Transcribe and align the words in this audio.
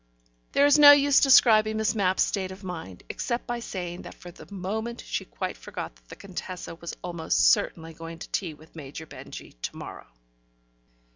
There 0.53 0.65
is 0.65 0.79
no 0.79 0.93
use 0.93 1.19
in 1.19 1.23
describing 1.25 1.77
Miss 1.77 1.93
Mapp's 1.93 2.23
state 2.23 2.49
of 2.51 2.63
mind, 2.63 3.03
except 3.07 3.45
by 3.45 3.59
saying 3.59 4.01
that 4.01 4.15
for 4.15 4.31
the 4.31 4.51
moment 4.51 5.03
she 5.05 5.25
quite 5.25 5.55
forgot 5.57 5.95
that 5.95 6.09
the 6.09 6.15
Contessa 6.15 6.73
was 6.73 6.97
almost 7.03 7.51
certainly 7.51 7.93
going 7.93 8.17
to 8.17 8.29
tea 8.31 8.55
with 8.55 8.75
Major 8.75 9.05
Benjy 9.05 9.51
to 9.61 9.75
morrow. 9.77 10.07